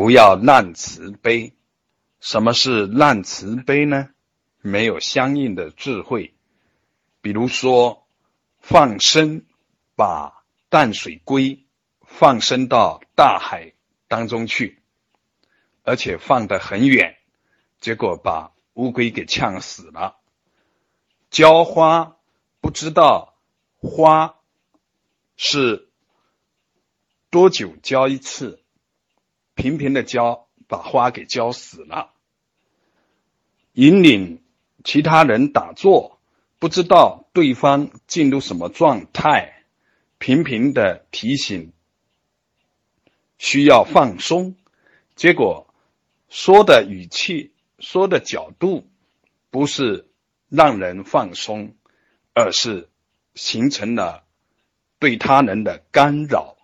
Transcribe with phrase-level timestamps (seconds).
[0.00, 1.52] 不要滥慈悲。
[2.20, 4.08] 什么是滥慈悲呢？
[4.62, 6.32] 没有相应的智慧，
[7.20, 8.08] 比如说
[8.60, 9.44] 放生，
[9.96, 11.66] 把淡水龟
[12.00, 13.74] 放生到大海
[14.08, 14.80] 当中去，
[15.82, 17.18] 而且放得很远，
[17.78, 20.16] 结果把乌龟给呛死了。
[21.28, 22.16] 浇花
[22.62, 23.34] 不知道
[23.76, 24.36] 花
[25.36, 25.90] 是
[27.28, 28.62] 多久浇一次，
[29.60, 32.12] 频频的浇，把花给浇死了。
[33.74, 34.42] 引领
[34.84, 36.18] 其他人打坐，
[36.58, 39.64] 不知道对方进入什么状态，
[40.18, 41.72] 频频的提醒
[43.36, 44.56] 需要放松，
[45.14, 45.66] 结果
[46.30, 48.88] 说的语气、说的角度
[49.50, 50.06] 不是。
[50.52, 51.76] 让人放松，
[52.34, 52.88] 而是
[53.36, 54.24] 形成了
[54.98, 56.56] 对他人的干扰。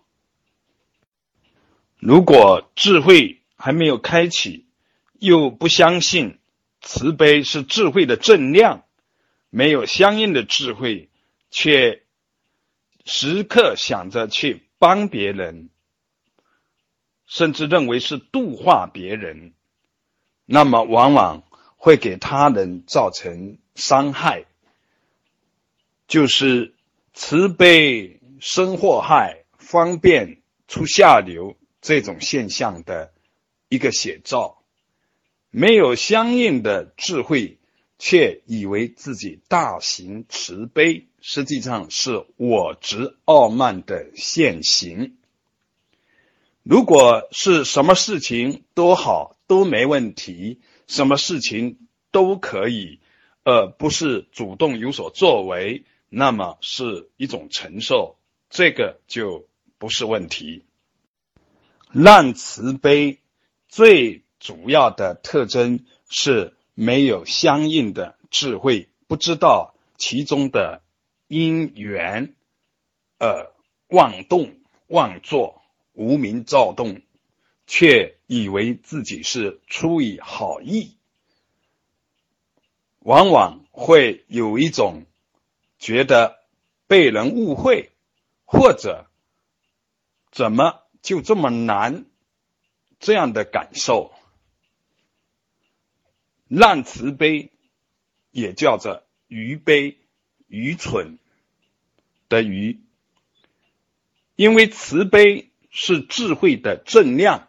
[2.07, 4.65] 如果智慧还没有开启，
[5.19, 6.39] 又不相信
[6.81, 8.85] 慈悲是智慧的正量，
[9.51, 11.11] 没有相应的智慧，
[11.51, 12.05] 却
[13.05, 15.69] 时刻想着去帮别人，
[17.27, 19.53] 甚至认为是度化别人，
[20.45, 21.43] 那么往往
[21.75, 23.59] 会给他人造成。
[23.75, 24.45] 伤害
[26.07, 26.73] 就是
[27.13, 31.57] 慈悲生祸害，方便出下流
[31.87, 33.13] 这种现象的
[33.69, 34.59] 一个写照。
[35.51, 37.59] 没有相应的智慧，
[37.97, 45.17] 却以为自己大行慈悲，实际上是我执傲慢的现行。
[46.65, 51.79] 如果是什么事情都好，都没问题，什么事情
[52.11, 52.99] 都可以。
[53.45, 58.19] 而不是主动有所作为，那么是一种承受，
[58.51, 59.47] 这个就
[59.79, 60.65] 不是问题。
[61.99, 63.21] 烂慈悲
[63.69, 70.83] 最主要的特征是没有相应的智慧，不知道其中的
[71.27, 72.35] 因缘，
[73.19, 73.51] 而
[73.89, 74.59] 妄动
[74.89, 75.63] 妄作，
[75.95, 77.01] 无名躁动，
[77.67, 80.99] 却以为自己是出于好意。
[82.99, 85.07] 往往会有一种
[85.79, 86.41] 觉得
[86.87, 87.91] 被人误会，
[88.45, 89.07] 或者
[90.31, 92.05] 怎么就这么难
[92.99, 94.13] 这样的感受。
[96.49, 97.53] 烂慈悲
[98.33, 99.99] 也叫做愚悲，
[100.49, 101.19] 愚蠢
[102.29, 102.81] 的愚，
[104.35, 107.49] 因为慈悲是智慧的正量，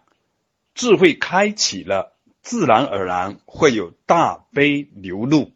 [0.75, 2.15] 智慧开启了。
[2.43, 5.51] 自然而然会有大悲流露，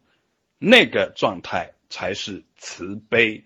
[0.58, 3.44] 那个状态才是慈悲。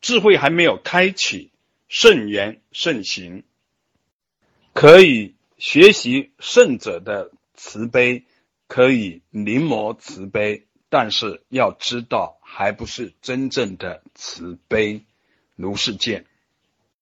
[0.00, 1.52] 智慧还没有开启，
[1.88, 3.44] 圣言圣行，
[4.72, 8.24] 可以学习圣者的慈悲，
[8.66, 15.04] 可以临摹慈悲，但是要知道，还不是真正的慈悲。
[15.54, 16.24] 如是见。